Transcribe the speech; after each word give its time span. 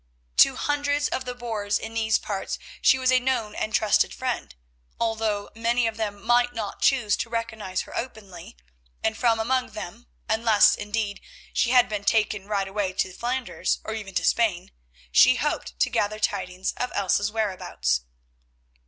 To 0.37 0.55
hundreds 0.55 1.07
of 1.09 1.25
the 1.25 1.35
boers 1.35 1.77
in 1.77 1.93
these 1.93 2.17
parts 2.17 2.57
she 2.81 2.97
was 2.97 3.11
a 3.11 3.19
known 3.19 3.53
and 3.53 3.71
trusted 3.71 4.15
friend, 4.15 4.55
although 4.99 5.51
many 5.53 5.85
of 5.85 5.95
them 5.95 6.25
might 6.25 6.55
not 6.55 6.81
choose 6.81 7.15
to 7.17 7.29
recognise 7.29 7.81
her 7.81 7.95
openly, 7.95 8.57
and 9.03 9.15
from 9.15 9.39
among 9.39 9.73
them, 9.73 10.07
unless, 10.27 10.73
indeed, 10.73 11.21
she 11.53 11.69
had 11.69 11.87
been 11.87 12.03
taken 12.03 12.47
right 12.47 12.67
away 12.67 12.93
to 12.93 13.13
Flanders, 13.13 13.79
or 13.83 13.93
even 13.93 14.15
to 14.15 14.25
Spain, 14.25 14.71
she 15.11 15.35
hoped 15.35 15.79
to 15.79 15.89
gather 15.91 16.17
tidings 16.17 16.73
of 16.77 16.91
Elsa's 16.95 17.31
whereabouts. 17.31 18.01